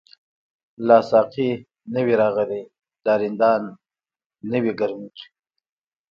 [0.87, 1.49] لاسا قی
[1.93, 2.61] نوی راغلی،
[3.05, 3.61] لا رندان
[4.51, 5.27] نوی ګرمیږی